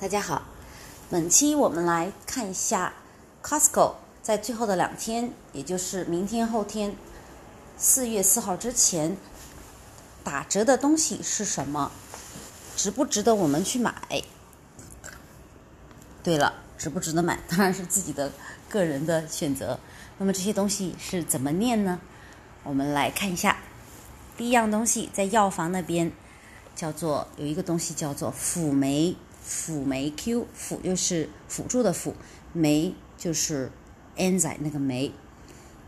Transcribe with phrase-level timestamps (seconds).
[0.00, 0.42] 大家好，
[1.10, 2.92] 本期我们来看一下
[3.42, 6.94] Costco 在最后的两天，也就是明天、后天，
[7.76, 9.16] 四月四号之前
[10.22, 11.90] 打折的东西是什么？
[12.76, 13.92] 值不值得我们去买？
[16.22, 18.30] 对了，值不值得买，当然是自己的
[18.68, 19.80] 个人的选择。
[20.18, 21.98] 那么这些东西是怎么念呢？
[22.62, 23.56] 我们来看一下，
[24.36, 26.12] 第一样东西在药房那边
[26.76, 29.16] 叫做有一个东西叫做辅酶。
[29.48, 32.14] 辅酶 Q 辅就是辅助的辅，
[32.52, 33.70] 酶就是
[34.18, 35.10] enzyme 那个酶，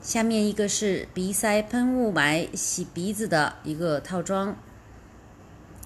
[0.00, 4.56] 下面一个是鼻塞喷雾霾洗鼻子的一个套装，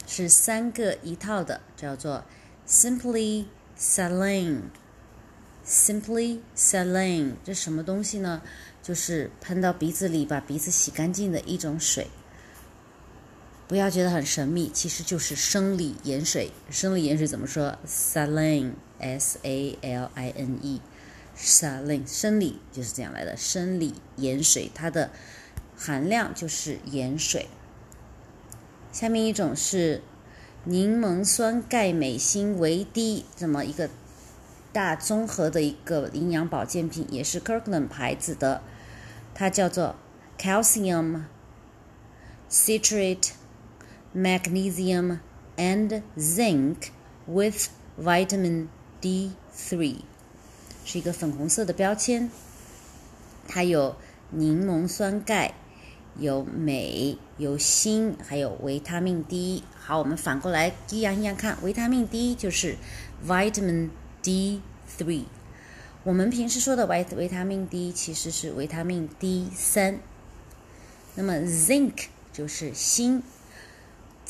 [0.06, 2.24] 是三个一套的，叫做
[2.68, 3.46] Simply
[3.78, 8.42] Saline，Simply Saline，这什么东西呢？
[8.82, 12.08] 就是喷到鼻子里把鼻子洗干净的一种水。
[13.72, 16.50] 不要觉得很神秘，其实就是生理盐水。
[16.68, 23.34] 生理盐水怎么说？saline，s a l i n e，saline，生理就是这样来的。
[23.34, 25.10] 生理盐水，它的
[25.74, 27.48] 含量就是盐水。
[28.92, 30.02] 下面一种是
[30.64, 33.88] 柠檬酸钙镁锌维 D，这么一个
[34.74, 38.60] 大综合的一个营养保健品，也是 Kirkland 牌子的，
[39.34, 39.96] 它叫做
[40.38, 41.22] calcium
[42.50, 43.30] citrate。
[44.14, 45.18] Magnesium
[45.56, 46.90] and zinc
[47.26, 47.68] with
[47.98, 48.68] vitamin
[49.00, 49.96] D3，
[50.84, 52.30] 是一个粉红色的标签。
[53.48, 53.96] 它有
[54.30, 55.54] 柠檬酸钙，
[56.18, 59.64] 有镁，有锌，还有维他命 D。
[59.74, 62.76] 好，我们反过来一样一样看，维他命 D 就是
[63.26, 63.90] vitamin
[64.22, 65.24] D3。
[66.04, 70.00] 我们平时说的维维他命 D 其实是维他命 D 三。
[71.14, 73.22] 那么 zinc 就是锌。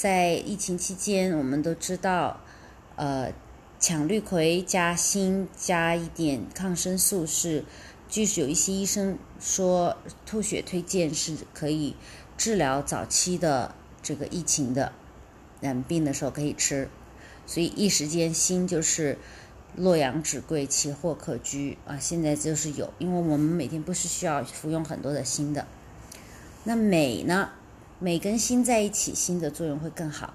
[0.03, 2.41] 在疫情期间，我们都知道，
[2.97, 3.33] 呃，
[3.79, 7.65] 羟氯喹加锌加一点抗生素是，
[8.09, 9.97] 据有一些医生说
[10.27, 11.95] 吐血推荐是可以
[12.37, 14.91] 治疗早期的这个疫情的，
[15.61, 16.89] 染病的时候可以吃，
[17.47, 19.17] 所以一时间锌就是
[19.77, 21.97] 洛阳纸贵，奇货可居啊。
[21.97, 25.65] 现在就是有，因为我们每天不是需要服用很多的锌的，
[26.65, 27.51] 那镁呢？
[28.03, 30.35] 镁跟锌在一起，锌的作用会更好。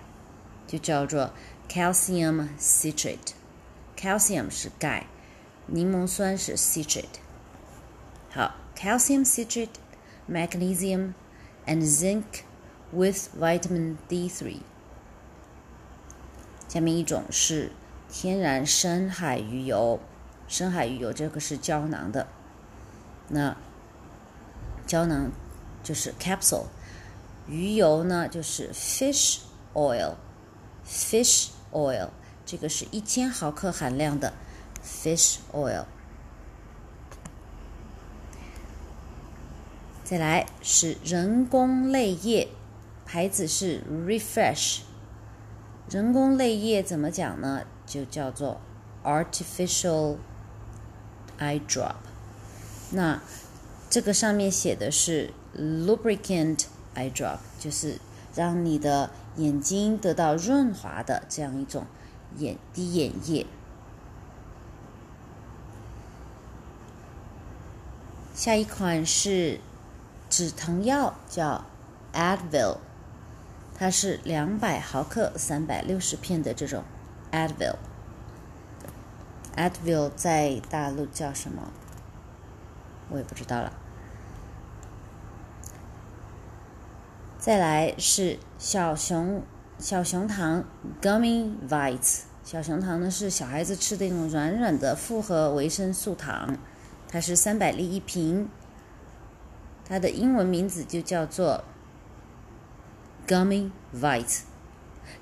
[0.67, 1.33] 就叫做
[1.71, 3.33] calcium citrate。
[3.97, 5.07] calcium 是钙，
[5.69, 7.07] 柠檬酸是 citrate。
[8.29, 11.15] 好，calcium citrate，magnesium
[11.67, 12.43] and zinc
[12.93, 14.59] with vitamin D3。
[16.73, 17.71] 下面一种是
[18.11, 20.01] 天然深海鱼油，
[20.49, 22.27] 深海鱼油这个是胶囊的，
[23.29, 23.55] 那
[24.87, 25.31] 胶囊
[25.83, 26.65] 就是 capsule，
[27.47, 29.41] 鱼油呢就是 fish
[29.75, 32.09] oil，fish oil
[32.47, 34.33] 这个是一千毫克含量的
[34.83, 35.85] fish oil。
[40.03, 42.49] 再来是人工泪液，
[43.05, 44.79] 牌子是 refresh。
[45.93, 47.65] 人工泪液怎么讲呢？
[47.85, 48.59] 就叫做
[49.05, 50.17] artificial
[51.39, 51.97] eye drop。
[52.93, 53.21] 那
[53.91, 57.99] 这个上面写的是 lubricant eye drop，就是
[58.35, 61.85] 让你的眼睛得到润滑的这样一种
[62.39, 63.47] 眼滴眼液。
[68.35, 69.61] 下一款是
[70.31, 71.67] 止疼药，叫
[72.15, 72.79] Advil，
[73.83, 76.85] 它是两百毫克、三百六十片的这种
[77.33, 77.75] Advil。
[79.57, 81.73] Advil 在大陆叫什么？
[83.11, 83.73] 我也不知道了。
[87.41, 89.43] 再来是小熊
[89.81, 90.63] 小熊糖
[91.01, 96.57] Gummy Vites，小熊糖呢是小孩子吃的那种软软的复合维生素糖，
[97.09, 98.49] 它是三百粒一瓶，
[99.85, 101.65] 它的英文名字就叫做
[103.33, 104.41] Gummy Vites。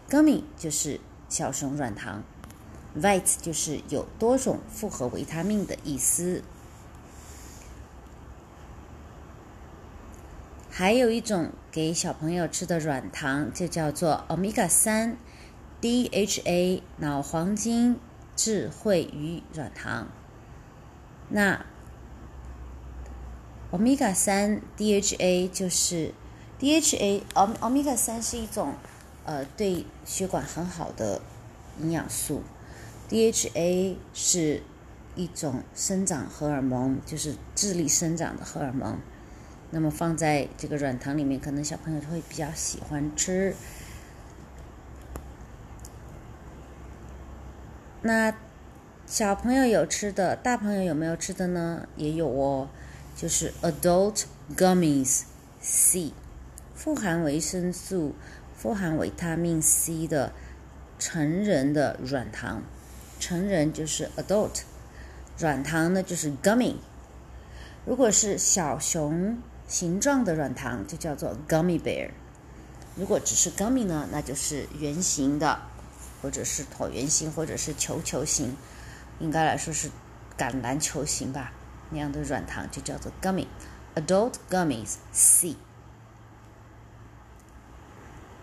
[0.09, 0.99] Gummy 就是
[1.29, 2.25] 小熊软糖
[2.99, 6.43] ，Vites 就是有多种复合维他命的意思。
[10.69, 15.17] 还有一种给小朋友吃的软糖，就叫做 Omega 三
[15.81, 18.01] DHA 脑黄金
[18.35, 20.09] 智慧鱼软糖。
[21.29, 21.65] 那
[23.71, 26.13] Omega 三 DHA 就是
[26.61, 28.75] DHA，Om Omega 三是一种
[29.25, 31.23] 呃对血管很好的
[31.81, 32.43] 营养素
[33.09, 34.63] ，DHA 是
[35.17, 38.99] 一种生长荷尔蒙，就是智力生长的荷尔蒙。
[39.71, 43.55] 那么放在这个软糖里面，可能小朋友会比较喜欢吃。
[48.03, 48.35] 那
[49.07, 51.87] 小朋友有吃的，大朋友有没有吃的呢？
[51.97, 52.69] 也有哦，
[53.17, 54.25] 就是 Adult
[54.57, 55.23] Gummies
[55.61, 56.13] C，
[56.83, 58.15] 富含维生素、
[58.57, 60.33] 富含维他命 C 的
[60.99, 62.63] 成人的软糖。
[63.19, 64.63] 成人就是 Adult，
[65.39, 66.77] 软糖呢就是 Gummy。
[67.85, 69.39] 如果是小熊。
[69.69, 72.11] 形状的软糖就叫做 gummy bear。
[72.97, 75.61] 如果只是 gummy 呢，那就是圆形的，
[76.21, 78.57] 或者是椭圆形，或者是球球形，
[79.21, 79.89] 应该来说是
[80.37, 81.53] 橄榄球形吧。
[81.91, 83.47] 那样的软糖就叫做 gummy。
[83.95, 85.55] Adult gummies C。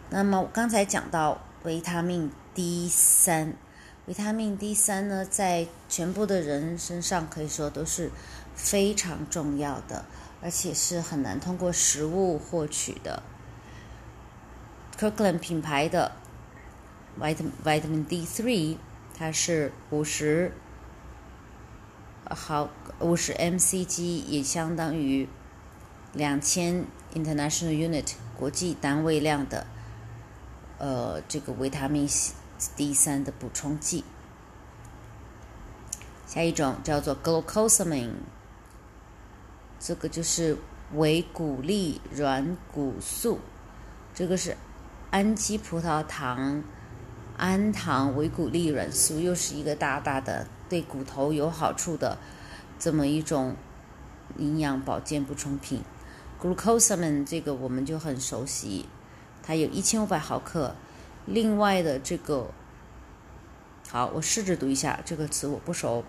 [0.10, 3.54] 那么我刚才讲到维他命 D 三，
[4.06, 8.12] 维他命 D 三呢，在全部的人身上可以说都是
[8.56, 10.06] 非常重要的。
[10.40, 13.24] 而且是很难通过食物获取的。
[14.96, 16.12] Kirkland 品牌的
[17.20, 18.78] Vitamin Vitamin D3，
[19.18, 20.54] 它是五十
[22.30, 22.70] 毫
[23.00, 25.28] 五十 mcg，也相当于
[26.14, 29.66] 两千 International Unit 国际单位量的
[30.78, 32.08] 呃这个维他命
[32.76, 34.04] D 三的补充剂。
[36.26, 38.14] 下一种叫做 Glucosamine。
[39.80, 40.58] 这个就是
[40.94, 43.40] 维骨力软骨素，
[44.14, 44.58] 这个是
[45.12, 46.64] 氨基葡萄糖、
[47.38, 52.18] 氨糖、维骨力软素，又是一个大大的对骨头有好处的
[52.80, 53.56] 这么一种
[54.38, 55.84] 营养保健补充品。
[56.42, 58.90] Glucosamine 这个我们就很熟悉，
[59.48, 60.76] 它有一千五百毫克。
[61.26, 62.52] 另外的这个，
[63.90, 66.04] 好，我试着读一下这个词，我不熟。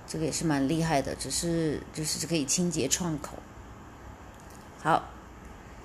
[0.07, 3.37] 这个也是蛮厉害的，只是就是可以清洁创口。
[4.81, 5.09] 好，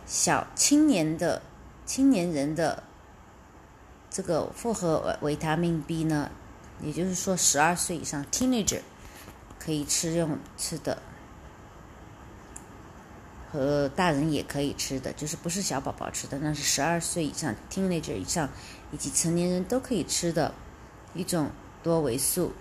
[0.06, 1.42] 小青年的
[1.84, 2.84] 青年人的
[4.10, 6.30] 这个复合维他命 B 呢，
[6.84, 8.80] 也就是说十二岁以上 teenager
[9.58, 11.02] 可以吃用吃的
[13.50, 18.48] 和大人也可以吃的，就是不是小宝宝吃的，那是十二岁以上、teenager 以上
[18.90, 20.52] 以及成年人都可以吃的
[21.14, 21.50] 一种
[21.82, 22.52] 多维素。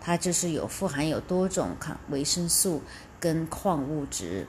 [0.00, 2.82] 它就是有富含有多种抗维生素
[3.20, 4.46] 跟矿物质，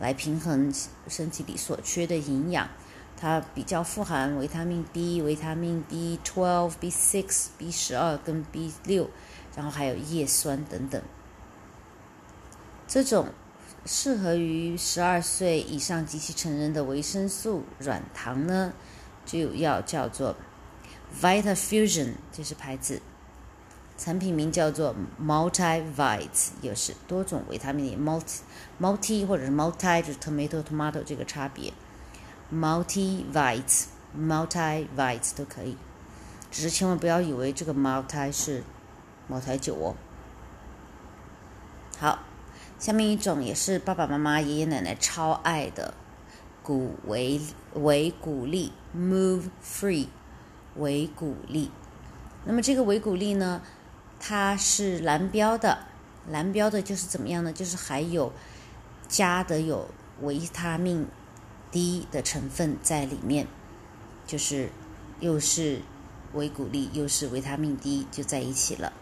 [0.00, 0.72] 来平衡
[1.08, 2.68] 身体里所缺的营养。
[3.16, 9.08] 它比较富含维他命 B、维他命 B12、B6、B12 跟 B6，
[9.56, 11.02] 然后还有叶酸等等。
[12.86, 13.28] 这种。
[13.88, 18.72] 适合于十二岁以上及其成人的维生素软糖呢，
[19.24, 20.34] 就要叫做
[21.22, 23.00] Vita Fusion，这是牌子，
[23.96, 24.92] 产品名叫做
[25.22, 28.38] MultiVites，也是多种维他命 multi
[28.80, 31.72] multi 或者是 multi 就是 tomato tomato 这个差别
[32.52, 33.86] multivites
[34.18, 35.76] multivites 都可以，
[36.50, 38.62] 只是千万不要以为这个 multi 是
[39.28, 39.94] 茅台酒哦。
[41.98, 42.18] 好。
[42.78, 45.94] 下面一种也是爸爸妈妈、爷爷奶奶超爱的
[46.62, 47.40] 谷维
[47.72, 50.08] 维谷粒 （Move Free）
[50.76, 51.70] 维谷粒。
[52.44, 53.62] 那么这个维谷粒呢，
[54.20, 55.78] 它是蓝标的，
[56.28, 57.50] 蓝标的就是怎么样呢？
[57.50, 58.30] 就是含有
[59.08, 59.88] 加的有
[60.20, 61.08] 维他命
[61.70, 63.46] D 的成分在里面，
[64.26, 64.70] 就是
[65.20, 65.80] 又是
[66.32, 68.92] 维骨力，又是维他命 D 就在一起了。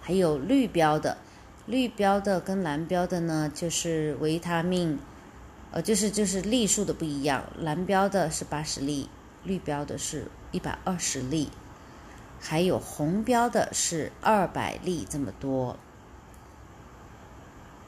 [0.00, 1.18] 还有绿标的。
[1.66, 4.98] 绿标的跟蓝标的呢，就是维他命，
[5.70, 7.42] 呃，就是就是粒数的不一样。
[7.58, 9.08] 蓝标的是八十粒，
[9.44, 11.48] 绿标的是一百二十粒，
[12.38, 15.78] 还有红标的是二百粒这么多。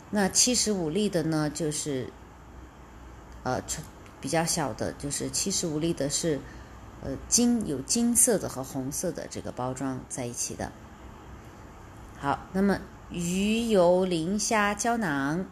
[0.09, 2.11] 那七十五粒的呢，就是
[3.47, 3.63] 呃，
[4.21, 6.41] 比较小的，就是七十五粒的是
[7.05, 10.73] 呃金有金色的和红色的这个包装在一起的。
[12.19, 12.81] 好，那么。
[13.09, 15.47] 鱼油磷虾胶囊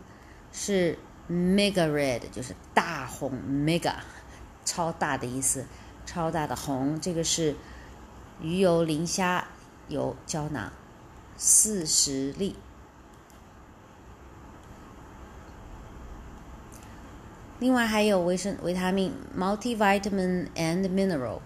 [0.51, 0.99] 是
[1.31, 3.95] mega red，就是大红 mega，
[4.67, 5.65] 超大的意思，
[6.05, 7.01] 超大的红。
[7.01, 7.55] 这个是
[8.43, 9.47] 鱼油磷虾
[9.87, 10.73] 油胶囊，
[11.37, 12.57] 四十粒。
[17.65, 21.39] 另外还有维生维他命 multivitamin and mineral，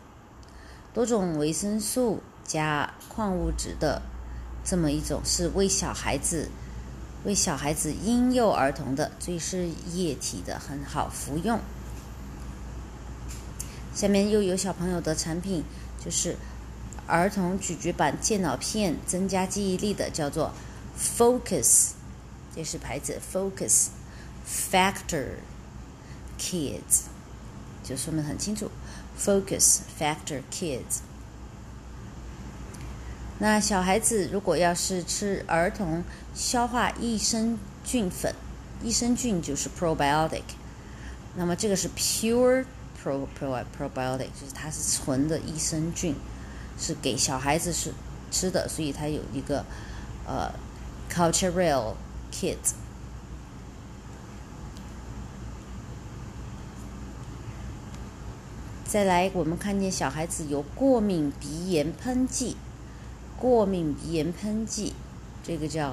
[0.92, 4.02] 多种维生素加矿物质的。
[4.64, 6.50] 这么一种是为小孩子、
[7.22, 11.60] 为小孩子婴幼儿童的，所以是液体的，很好服用。
[13.94, 15.62] 下面又有小朋友的产品，
[16.04, 16.34] 就是
[17.06, 20.52] 儿童咀嚼版健脑片，增加记忆力的，叫做
[20.98, 21.90] Focus，
[22.52, 23.90] 这是牌子 Focus
[24.44, 25.37] Factor
[26.38, 27.02] Kids，
[27.83, 28.71] 就说明很清楚
[29.18, 31.00] ，Focus Factor Kids。
[33.40, 36.02] 那小孩子如果要是吃儿童
[36.35, 38.35] 消化益生菌粉，
[38.83, 40.42] 益生菌就是 probiotic，
[41.37, 42.64] 那么这个是 pure
[43.04, 46.14] probiotic，就是它是纯的益生菌，
[46.78, 47.92] 是给小孩子是
[48.30, 49.64] 吃的，所以它有一个
[50.26, 50.52] 呃
[51.09, 51.95] cultural
[52.33, 52.57] kit。
[58.88, 62.57] 再来，我们看见小孩子有过敏鼻炎喷剂。
[63.37, 64.95] 过敏鼻炎喷剂，
[65.45, 65.90] 这个叫，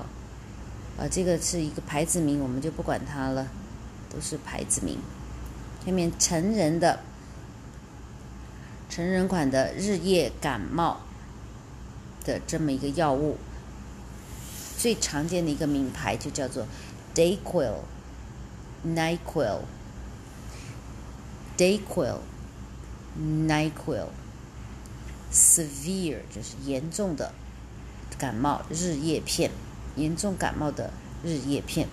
[0.98, 3.50] 啊，这个是一个牌子名，我们就不管它了，
[4.10, 4.98] 都是牌子名。
[5.86, 7.02] 下面成人的，
[8.90, 11.02] 成人款的日夜感冒
[12.24, 13.36] 的这么一个药物，
[14.78, 16.66] 最常见的一个名牌就叫做
[17.14, 17.74] Dayquil、
[18.88, 19.60] Nyquil、
[21.58, 22.20] Dayquil、
[23.20, 24.08] Nyquil。
[25.32, 27.34] Severe 就是严重的
[28.18, 29.52] 感冒日夜片，
[29.98, 30.92] 严重感冒的
[31.24, 31.90] 日夜片。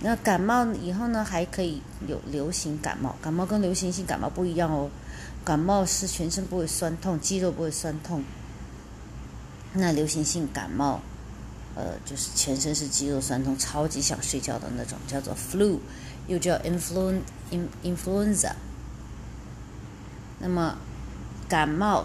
[0.00, 3.16] 那感冒以后呢，还可以有流行感冒。
[3.22, 4.90] 感冒跟流行性感冒不一样哦。
[5.42, 8.22] 感冒是全身不会酸痛，肌肉不会酸痛。
[9.72, 11.00] 那流行性感冒，
[11.74, 15.78] 呃，就是全身是肌肉酸痛，超级想睡觉的那种，叫做 flu，
[16.26, 17.20] 又叫 influ
[17.82, 18.52] influenza。
[20.38, 20.76] 那么。
[21.48, 22.04] 感冒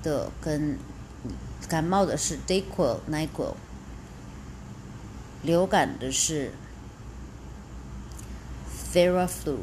[0.00, 0.78] 的跟
[1.68, 3.54] 感冒的是 Dayquil、Nyquil，
[5.42, 6.52] 流感的是
[8.92, 9.56] Theraflu，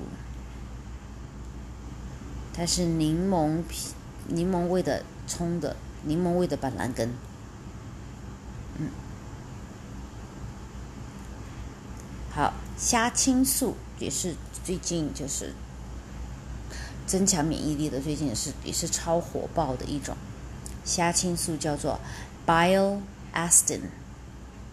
[2.54, 3.94] 它是柠檬皮
[4.28, 7.10] 柠檬味的冲的柠檬味的板蓝根，
[8.78, 8.90] 嗯，
[12.30, 14.36] 好，虾青素也是
[14.66, 15.54] 最近就是。
[17.08, 20.16] 增强免疫力的，最近也是也是超火爆的一种
[20.86, 22.00] 虾青素，叫做
[22.46, 23.00] bile
[23.32, 23.90] a s t i n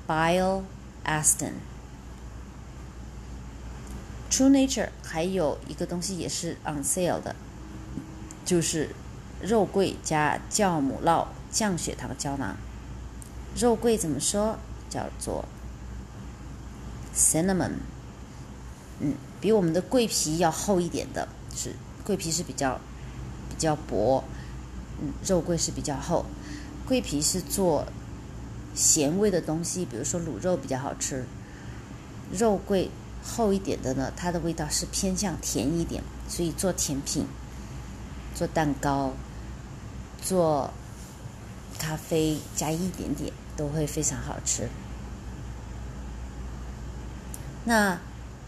[0.06, 0.62] bile
[1.04, 1.54] a s t i n
[4.30, 7.36] True Nature 还有一个东西也是 on sale 的，
[8.44, 8.90] 就是
[9.40, 12.56] 肉桂加酵母酪降血糖胶囊。
[13.56, 14.58] 肉桂怎么说？
[14.90, 15.44] 叫做
[17.14, 17.74] cinnamon。
[19.00, 22.78] 嗯，比我们的桂皮要厚一点的，是桂皮是比较
[23.48, 24.22] 比较薄，
[25.00, 26.26] 嗯，肉桂是比较厚。
[26.86, 27.86] 桂皮是做
[28.74, 31.24] 咸味的东西，比如说卤肉比较好吃。
[32.32, 32.90] 肉桂
[33.22, 37.26] 厚一点的呢，它的味道是偏向甜一点，所以做甜品、
[38.34, 39.12] 做蛋糕、
[40.20, 40.70] 做
[41.78, 44.68] 咖啡加一点点都会非常好吃。
[47.64, 47.98] 那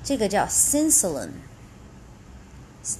[0.04, 1.30] 这个叫 cinnamon，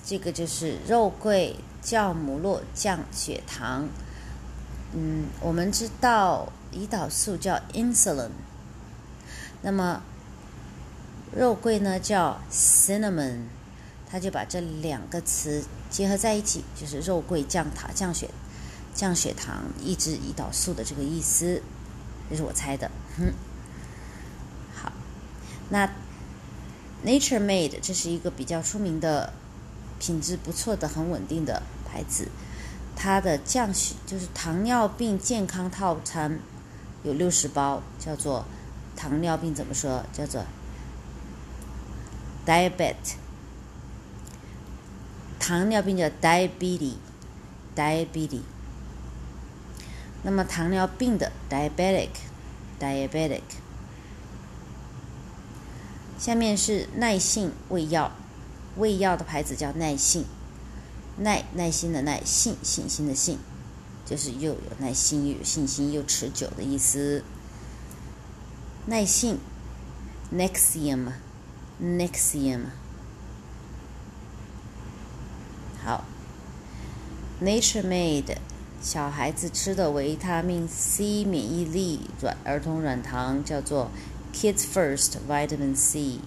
[0.05, 3.89] 这个就是肉桂酵母酪降血糖。
[4.95, 8.31] 嗯，我们知道胰岛素叫 insulin，
[9.63, 10.03] 那么
[11.37, 13.43] 肉桂呢叫 cinnamon，
[14.09, 18.31] 它就把这两个词结合在一起，就是肉桂降糖、降血、
[18.95, 21.61] 降血糖、抑制胰岛素的这个意思，
[22.31, 22.91] 这是我猜的。
[23.19, 23.33] 哼，
[24.75, 24.93] 好，
[25.69, 25.87] 那
[27.05, 29.33] Nature Made 这是一个比较出名的、
[29.99, 32.29] 品质不错的、很稳定的牌子。
[32.95, 36.41] 它的降血就是糖尿病健康套餐，
[37.03, 38.47] 有六十包，叫做
[38.97, 40.05] 糖尿病怎么说？
[40.13, 40.45] 叫做
[42.47, 43.17] diabetes。
[45.39, 48.43] 糖尿病叫 diabetes，diabetes。
[50.23, 53.43] 那么糖尿病的 diabetic，diabetic。
[56.19, 58.11] 下面是耐性胃药，
[58.77, 60.27] 胃药的牌子叫耐性。
[61.19, 63.39] 耐耐心的耐，信信心的信，
[64.05, 67.25] 就是又有耐心又有信心又持久的意思。
[68.85, 69.39] 耐性
[70.31, 72.65] ，Nexium，Nexium。
[75.83, 76.05] 好
[77.43, 78.37] ，Nature Made，
[78.83, 83.91] 小孩子吃的维他命 C 免疫力软儿童软糖叫做
[84.35, 86.21] Kids First Vitamin C。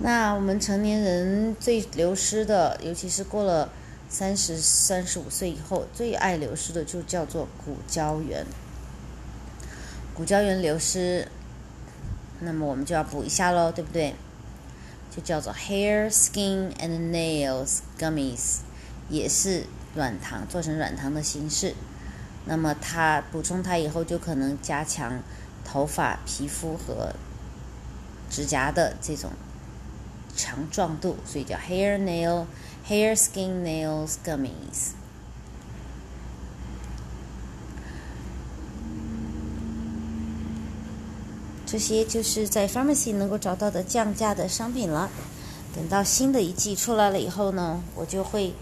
[0.00, 3.68] 那我们成年人最流失的，尤其是过了
[4.08, 8.46] 三十三十五岁以后，最爱流失的就叫做骨胶原。
[10.14, 11.26] 骨胶原流失，
[12.38, 14.14] 那么我们就要补一下喽，对不对？
[15.10, 18.58] 就叫做 Hair, Skin and Nails Gummies，
[19.08, 19.64] 也是
[19.96, 21.74] 软糖做成软糖的形式。
[22.44, 25.20] 那么它补充它以后，就可能加强
[25.64, 27.12] 头发、皮肤和
[28.30, 29.32] 指甲的这种。
[30.38, 32.46] 强壮度，所以叫 hair nail
[32.88, 34.92] hair skin nails gummies。
[41.66, 45.10] 这些就是在 pharmacy 能够找到的降价的商品了。
[45.74, 48.54] 等到新的一季出来了以后呢，我就会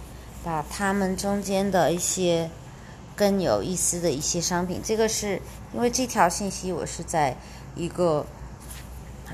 [0.43, 2.51] 把它们中间的一些
[3.15, 4.81] 更有意思的一些商品。
[4.83, 5.41] 这个是
[5.75, 7.37] 因为这条信息我是在
[7.77, 8.25] 一个。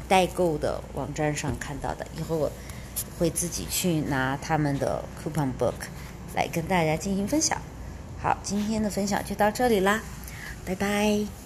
[0.09, 2.51] 代购的网站上看到的，以后我
[3.19, 5.75] 会自己去拿他们的 coupon book
[6.35, 7.61] 来跟大家进行分享。
[8.21, 10.01] 好，今天的分享就到这里啦，
[10.65, 11.42] 拜拜。